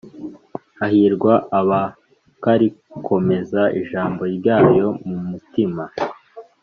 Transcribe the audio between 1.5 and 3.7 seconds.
abakarikomeza